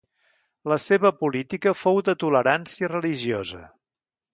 [0.73, 3.67] La seva política fou de tolerància religiosa.